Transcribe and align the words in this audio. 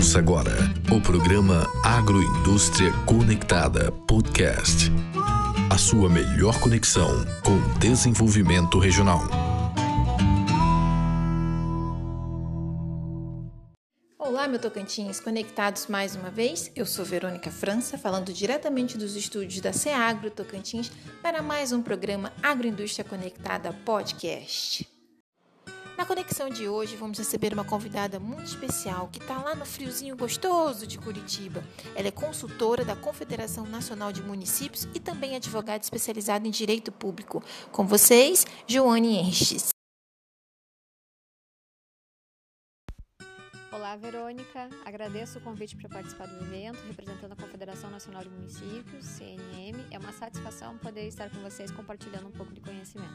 Ouça 0.00 0.18
agora 0.18 0.56
o 0.90 0.98
programa 0.98 1.70
Agroindústria 1.84 2.90
Conectada 3.04 3.92
Podcast. 3.92 4.90
A 5.68 5.76
sua 5.76 6.08
melhor 6.08 6.58
conexão 6.58 7.22
com 7.44 7.52
o 7.52 7.78
desenvolvimento 7.78 8.78
regional. 8.78 9.20
Olá, 14.18 14.48
meu 14.48 14.58
Tocantins, 14.58 15.20
conectados 15.20 15.86
mais 15.86 16.16
uma 16.16 16.30
vez. 16.30 16.72
Eu 16.74 16.86
sou 16.86 17.04
Verônica 17.04 17.50
França, 17.50 17.98
falando 17.98 18.32
diretamente 18.32 18.96
dos 18.96 19.14
estúdios 19.14 19.60
da 19.60 19.74
Ceagro 19.74 20.30
Tocantins 20.30 20.90
para 21.22 21.42
mais 21.42 21.72
um 21.72 21.82
programa 21.82 22.32
Agroindústria 22.42 23.04
Conectada 23.04 23.70
Podcast. 23.84 24.89
Na 26.00 26.06
conexão 26.06 26.48
de 26.48 26.66
hoje, 26.66 26.96
vamos 26.96 27.18
receber 27.18 27.52
uma 27.52 27.62
convidada 27.62 28.18
muito 28.18 28.46
especial 28.46 29.08
que 29.08 29.18
está 29.18 29.36
lá 29.36 29.54
no 29.54 29.66
friozinho 29.66 30.16
gostoso 30.16 30.86
de 30.86 30.96
Curitiba. 30.96 31.62
Ela 31.94 32.08
é 32.08 32.10
consultora 32.10 32.82
da 32.86 32.96
Confederação 32.96 33.66
Nacional 33.66 34.10
de 34.10 34.22
Municípios 34.22 34.88
e 34.94 34.98
também 34.98 35.36
advogada 35.36 35.84
especializada 35.84 36.48
em 36.48 36.50
direito 36.50 36.90
público. 36.90 37.44
Com 37.70 37.86
vocês, 37.86 38.46
Joane 38.66 39.18
Henriches. 39.18 39.68
Olá, 43.70 43.94
Verônica. 43.94 44.70
Agradeço 44.86 45.38
o 45.38 45.42
convite 45.42 45.76
para 45.76 45.90
participar 45.90 46.28
do 46.28 46.42
evento, 46.46 46.78
representando 46.86 47.32
a 47.32 47.36
Confederação 47.36 47.90
Nacional 47.90 48.22
de 48.22 48.30
Municípios, 48.30 49.04
CNM. 49.04 49.84
É 49.90 49.98
uma 49.98 50.12
satisfação 50.12 50.78
poder 50.78 51.06
estar 51.08 51.28
com 51.28 51.42
vocês 51.42 51.70
compartilhando 51.70 52.26
um 52.26 52.32
pouco 52.32 52.54
de 52.54 52.62
conhecimento. 52.62 53.09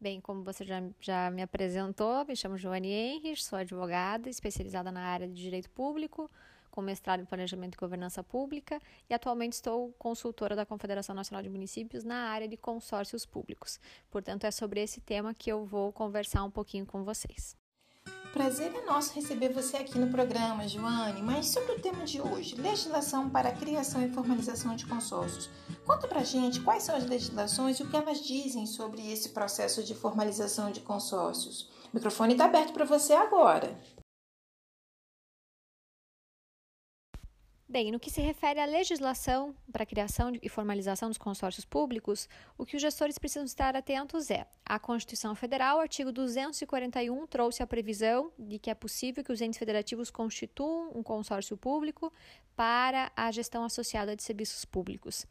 Bem, 0.00 0.18
como 0.18 0.42
você 0.42 0.64
já, 0.64 0.82
já 0.98 1.30
me 1.30 1.42
apresentou, 1.42 2.24
me 2.24 2.34
chamo 2.34 2.56
Joane 2.56 2.90
Henrich, 2.90 3.44
sou 3.44 3.58
advogada 3.58 4.30
especializada 4.30 4.90
na 4.90 5.02
área 5.02 5.28
de 5.28 5.34
direito 5.34 5.68
público, 5.68 6.30
com 6.70 6.80
mestrado 6.80 7.20
em 7.20 7.26
planejamento 7.26 7.74
e 7.74 7.78
governança 7.78 8.24
pública 8.24 8.80
e 9.10 9.12
atualmente 9.12 9.52
estou 9.52 9.92
consultora 9.98 10.56
da 10.56 10.64
Confederação 10.64 11.14
Nacional 11.14 11.42
de 11.42 11.50
Municípios 11.50 12.02
na 12.02 12.30
área 12.30 12.48
de 12.48 12.56
consórcios 12.56 13.26
públicos. 13.26 13.78
Portanto, 14.10 14.44
é 14.44 14.50
sobre 14.50 14.80
esse 14.80 15.02
tema 15.02 15.34
que 15.34 15.52
eu 15.52 15.66
vou 15.66 15.92
conversar 15.92 16.44
um 16.44 16.50
pouquinho 16.50 16.86
com 16.86 17.04
vocês. 17.04 17.59
Prazer 18.32 18.72
é 18.72 18.86
nosso 18.86 19.12
receber 19.12 19.48
você 19.52 19.78
aqui 19.78 19.98
no 19.98 20.06
programa, 20.06 20.66
Joane. 20.68 21.20
Mas 21.20 21.46
sobre 21.46 21.72
o 21.72 21.80
tema 21.80 22.04
de 22.04 22.20
hoje, 22.20 22.54
legislação 22.54 23.28
para 23.28 23.48
a 23.48 23.52
criação 23.52 24.04
e 24.04 24.08
formalização 24.08 24.76
de 24.76 24.86
consórcios. 24.86 25.50
Conta 25.84 26.06
pra 26.06 26.22
gente 26.22 26.60
quais 26.60 26.84
são 26.84 26.94
as 26.94 27.04
legislações 27.04 27.78
e 27.78 27.82
o 27.82 27.88
que 27.88 27.96
elas 27.96 28.20
dizem 28.20 28.66
sobre 28.66 29.12
esse 29.12 29.30
processo 29.30 29.82
de 29.82 29.96
formalização 29.96 30.70
de 30.70 30.80
consórcios. 30.80 31.68
O 31.92 31.96
microfone 31.96 32.34
está 32.34 32.44
aberto 32.44 32.72
para 32.72 32.84
você 32.84 33.12
agora. 33.14 33.76
Bem, 37.70 37.92
no 37.92 38.00
que 38.00 38.10
se 38.10 38.20
refere 38.20 38.58
à 38.58 38.64
legislação 38.64 39.54
para 39.70 39.84
a 39.84 39.86
criação 39.86 40.32
e 40.42 40.48
formalização 40.48 41.08
dos 41.08 41.16
consórcios 41.16 41.64
públicos, 41.64 42.28
o 42.58 42.66
que 42.66 42.74
os 42.74 42.82
gestores 42.82 43.16
precisam 43.16 43.44
estar 43.44 43.76
atentos 43.76 44.28
é: 44.28 44.44
a 44.66 44.76
Constituição 44.76 45.36
Federal, 45.36 45.78
artigo 45.78 46.10
241, 46.10 47.28
trouxe 47.28 47.62
a 47.62 47.66
previsão 47.68 48.32
de 48.36 48.58
que 48.58 48.70
é 48.70 48.74
possível 48.74 49.22
que 49.22 49.30
os 49.30 49.40
entes 49.40 49.56
federativos 49.56 50.10
constituam 50.10 50.90
um 50.96 51.02
consórcio 51.04 51.56
público 51.56 52.12
para 52.56 53.12
a 53.16 53.30
gestão 53.30 53.62
associada 53.62 54.16
de 54.16 54.24
serviços 54.24 54.64
públicos. 54.64 55.24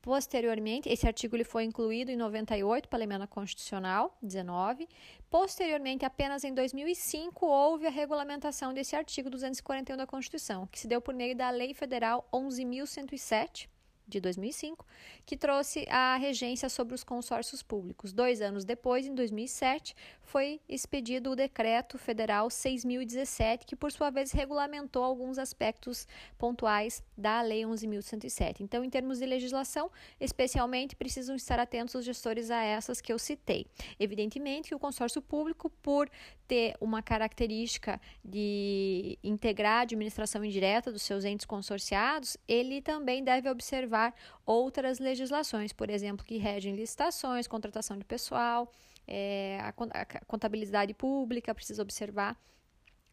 Posteriormente, 0.00 0.88
esse 0.88 1.06
artigo 1.06 1.36
ele 1.36 1.44
foi 1.44 1.64
incluído 1.64 2.10
em 2.10 2.16
98 2.16 2.88
pela 2.88 3.04
emenda 3.04 3.26
constitucional 3.26 4.16
19. 4.22 4.88
Posteriormente, 5.28 6.04
apenas 6.04 6.44
em 6.44 6.54
2005 6.54 7.46
houve 7.46 7.86
a 7.86 7.90
regulamentação 7.90 8.72
desse 8.72 8.94
artigo 8.94 9.28
241 9.28 9.96
da 9.96 10.06
Constituição, 10.06 10.66
que 10.66 10.78
se 10.78 10.88
deu 10.88 11.00
por 11.00 11.14
meio 11.14 11.36
da 11.36 11.50
Lei 11.50 11.74
Federal 11.74 12.28
11.107 12.32 13.68
de 14.08 14.20
2005, 14.20 14.84
que 15.26 15.36
trouxe 15.36 15.86
a 15.90 16.16
regência 16.16 16.68
sobre 16.68 16.94
os 16.94 17.04
consórcios 17.04 17.62
públicos. 17.62 18.12
Dois 18.12 18.40
anos 18.40 18.64
depois, 18.64 19.06
em 19.06 19.14
2007, 19.14 19.94
foi 20.22 20.60
expedido 20.68 21.30
o 21.30 21.36
Decreto 21.36 21.98
Federal 21.98 22.48
6.017, 22.48 23.64
que, 23.66 23.76
por 23.76 23.92
sua 23.92 24.10
vez, 24.10 24.32
regulamentou 24.32 25.04
alguns 25.04 25.38
aspectos 25.38 26.06
pontuais 26.38 27.02
da 27.16 27.42
Lei 27.42 27.62
11.107. 27.62 28.60
Então, 28.60 28.82
em 28.82 28.90
termos 28.90 29.18
de 29.18 29.26
legislação, 29.26 29.90
especialmente, 30.18 30.96
precisam 30.96 31.36
estar 31.36 31.58
atentos 31.58 31.94
os 31.94 32.04
gestores 32.04 32.50
a 32.50 32.62
essas 32.62 33.00
que 33.00 33.12
eu 33.12 33.18
citei. 33.18 33.66
Evidentemente 33.98 34.68
que 34.68 34.74
o 34.74 34.78
consórcio 34.78 35.20
público, 35.20 35.68
por 35.82 36.10
ter 36.46 36.74
uma 36.80 37.02
característica 37.02 38.00
de 38.24 39.18
integrar 39.22 39.80
a 39.80 39.82
administração 39.82 40.44
indireta 40.44 40.90
dos 40.90 41.02
seus 41.02 41.24
entes 41.24 41.44
consorciados, 41.44 42.36
ele 42.46 42.80
também 42.80 43.22
deve 43.22 43.50
observar 43.50 43.97
outras 44.44 44.98
legislações, 44.98 45.72
por 45.72 45.88
exemplo, 45.90 46.24
que 46.24 46.36
regem 46.36 46.74
licitações, 46.74 47.46
contratação 47.46 47.96
de 47.96 48.04
pessoal, 48.04 48.70
é, 49.06 49.58
a, 49.60 49.68
a 49.68 50.24
contabilidade 50.26 50.94
pública, 50.94 51.54
precisa 51.54 51.82
observar 51.82 52.36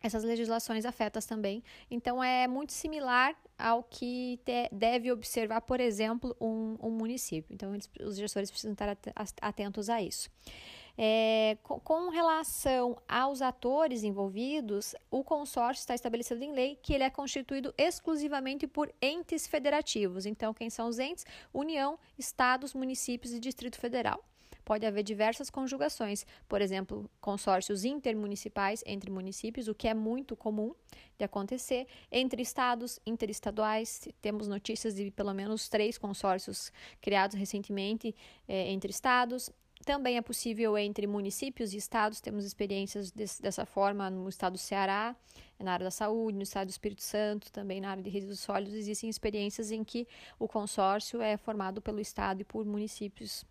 essas 0.01 0.24
legislações 0.24 0.85
afetas 0.85 1.25
também. 1.25 1.63
Então, 1.90 2.24
é 2.24 2.47
muito 2.47 2.74
similar 2.74 3.35
ao 3.57 3.84
que 3.84 4.40
te, 4.45 4.69
deve 4.72 5.12
observar, 5.12 5.62
por 5.62 5.79
exemplo, 5.79 6.35
um, 6.40 6.78
um 6.81 6.91
município. 6.91 7.53
Então, 7.53 7.74
eles, 7.74 7.90
os 8.01 8.18
gestores 8.18 8.51
precisam 8.51 8.74
estar 8.74 8.97
atentos 9.41 9.90
a 9.90 10.01
isso. 10.01 10.29
É, 10.97 11.57
com, 11.61 12.09
relação 12.09 12.97
aos 13.07 13.41
atores 13.41 14.03
envolvidos, 14.03 14.95
o 15.11 15.23
consórcio 15.23 15.81
está 15.81 15.94
estabelecido 15.94 16.44
em 16.44 16.53
lei 16.53 16.79
que 16.81 16.94
ele 16.94 17.03
é 17.03 17.09
constituído 17.09 17.73
exclusivamente 17.78 18.66
por 18.67 18.94
entes 19.01 19.45
federativos. 19.45 20.25
Então, 20.25 20.53
quem 20.53 20.69
são 20.69 20.88
os 20.88 21.00
entes? 21.00 21.25
União, 21.53 22.00
estados, 22.17 22.73
municípios 22.73 23.33
e 23.33 23.39
Distrito 23.39 23.79
Federal 23.79 24.23
pode 24.66 24.83
haver 24.83 25.03
diversas 25.03 25.51
conjugações, 25.51 26.25
por 26.50 26.59
exemplo, 26.59 27.09
consórcios 27.22 27.85
intermunicipais 27.85 28.83
entre 28.85 29.12
municípios, 29.12 29.67
o 29.67 29.75
que 29.75 29.88
é 29.88 29.94
muito 29.94 30.35
comum 30.35 30.73
de 31.17 31.23
acontecer, 31.23 31.88
entre 32.12 32.41
estados, 32.41 33.00
interestaduais, 33.06 34.07
temos 34.22 34.47
notícias 34.47 34.95
de 34.95 35.12
pelo 35.12 35.33
menos 35.33 35.69
três 35.69 36.00
consórcios 36.00 36.73
criados 37.00 37.38
recentemente 37.38 38.13
é, 38.47 38.72
entre 38.72 38.89
estados, 38.89 39.51
também 39.85 40.18
é 40.18 40.22
possível 40.22 40.78
entre 40.78 41.06
municípios 41.06 41.73
e 41.73 41.78
estados, 41.78 42.19
temos 42.19 42.44
experiências 42.44 43.12
desse, 43.12 43.41
dessa 43.41 43.66
forma 43.66 44.09
no 44.09 44.28
estado 44.28 44.53
do 44.53 44.57
Ceará, 44.57 45.16
na 45.59 45.73
área 45.73 45.85
da 45.85 45.91
saúde, 45.91 46.35
no 46.35 46.44
estado 46.44 46.68
do 46.68 46.72
Espírito 46.72 47.03
Santo, 47.03 47.51
também 47.51 47.79
na 47.79 47.91
área 47.91 48.03
de 48.03 48.09
resíduos 48.09 48.40
sólidos, 48.40 48.74
existem 48.74 49.09
experiências 49.09 49.72
em 49.72 49.84
que 49.84 50.07
o 50.40 50.47
consórcio 50.47 51.22
é 51.22 51.38
formado 51.38 51.81
pelo 51.81 52.00
estado 52.00 52.41
e 52.41 52.44
por 52.44 52.66
municípios 52.66 53.45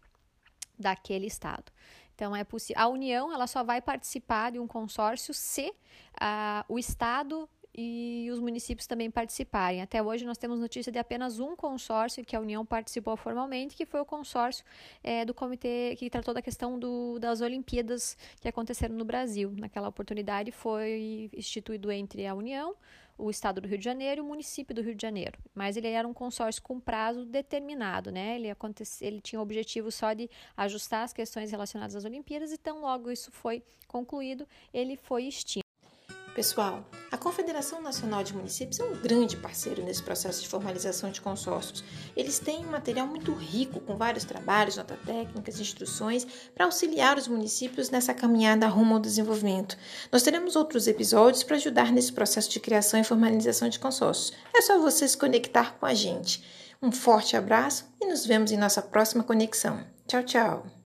daquele 0.79 1.27
estado. 1.27 1.73
Então 2.15 2.35
é 2.35 2.45
possível. 2.45 2.83
A 2.83 2.89
União 2.89 3.33
ela 3.33 3.47
só 3.47 3.63
vai 3.63 3.81
participar 3.81 4.53
de 4.53 4.59
um 4.59 4.67
consórcio 4.67 5.33
se 5.33 5.69
uh, 5.69 6.65
o 6.69 6.79
estado 6.79 7.49
e 7.75 8.29
os 8.31 8.39
municípios 8.39 8.87
também 8.87 9.11
participarem. 9.11 9.83
Até 9.83 10.03
hoje 10.03 10.25
nós 10.25 10.39
temos 10.39 10.61
notícia 10.61 10.93
de 10.93 10.99
apenas 10.99 11.41
um 11.41 11.57
consórcio 11.57 12.25
que 12.25 12.37
a 12.37 12.41
União 12.41 12.65
participou 12.65 13.17
formalmente, 13.17 13.75
que 13.75 13.85
foi 13.85 14.01
o 14.01 14.05
consórcio 14.05 14.65
é, 15.03 15.25
do 15.25 15.35
comitê 15.35 15.97
que 15.99 16.09
tratou 16.09 16.33
da 16.33 16.41
questão 16.41 16.79
do, 16.79 17.19
das 17.19 17.41
Olimpíadas 17.41 18.17
que 18.41 18.49
aconteceram 18.49 18.95
no 18.95 19.05
Brasil. 19.05 19.53
Naquela 19.57 19.89
oportunidade 19.89 20.53
foi 20.53 21.29
instituído 21.33 21.91
entre 21.91 22.27
a 22.27 22.35
União, 22.35 22.77
o 23.19 23.31
Estado 23.31 23.61
do 23.61 23.69
Rio 23.69 23.79
de 23.79 23.85
Janeiro 23.85 24.21
e 24.21 24.25
o 24.25 24.27
município 24.27 24.75
do 24.75 24.83
Rio 24.83 24.95
de 24.95 25.03
Janeiro. 25.03 25.39
Mas 25.55 25.77
ele 25.77 25.89
era 25.89 26.07
um 26.07 26.15
consórcio 26.15 26.63
com 26.63 26.79
prazo 26.79 27.25
determinado, 27.25 28.11
né? 28.11 28.37
Ele, 28.37 28.49
ele 29.01 29.21
tinha 29.21 29.41
o 29.41 29.43
objetivo 29.43 29.91
só 29.91 30.13
de 30.13 30.29
ajustar 30.57 31.05
as 31.05 31.13
questões 31.13 31.51
relacionadas 31.51 31.97
às 31.97 32.05
Olimpíadas, 32.05 32.53
então 32.53 32.81
logo 32.81 33.11
isso 33.11 33.31
foi 33.33 33.63
concluído, 33.87 34.47
ele 34.73 34.97
foi 34.97 35.25
extinto. 35.25 35.64
Pessoal, 36.35 36.85
a 37.13 37.17
Confederação 37.17 37.81
Nacional 37.81 38.25
de 38.25 38.35
Municípios 38.35 38.81
é 38.81 38.85
um 38.85 39.01
grande 39.01 39.37
parceiro 39.37 39.85
nesse 39.85 40.03
processo 40.03 40.43
de 40.43 40.49
formalização 40.49 41.09
de 41.13 41.21
consórcios. 41.21 41.85
Eles 42.17 42.41
têm 42.41 42.67
um 42.67 42.73
material 42.73 43.07
muito 43.07 43.33
rico, 43.33 43.79
com 43.79 43.97
vários 43.97 44.25
trabalhos, 44.25 44.77
notas 44.77 44.99
técnicas, 45.07 45.61
instruções, 45.61 46.27
para 46.53 46.65
auxiliar 46.65 47.17
os 47.17 47.29
municípios 47.29 47.89
nessa 47.89 48.13
caminhada 48.13 48.67
rumo 48.67 48.95
ao 48.95 49.01
desenvolvimento. 49.01 49.79
Nós 50.11 50.25
teremos 50.25 50.57
outros 50.57 50.89
episódios 50.89 51.45
para 51.45 51.55
ajudar 51.55 51.93
nesse 51.93 52.13
processo 52.13 52.51
de 52.51 52.59
criação 52.59 52.99
e 52.99 53.05
formalização 53.05 53.69
de 53.69 53.79
consórcios. 53.79 54.33
É 54.53 54.61
só 54.61 54.81
você 54.81 55.07
se 55.07 55.17
conectar 55.17 55.79
com 55.79 55.87
a 55.87 55.95
gente. 55.95 56.43
Um 56.83 56.91
forte 56.91 57.37
abraço 57.37 57.85
e 58.03 58.07
nos 58.07 58.27
vemos 58.27 58.51
em 58.51 58.57
nossa 58.57 58.83
próxima 58.83 59.23
conexão. 59.23 59.87
Tchau, 60.09 60.25
tchau! 60.25 60.84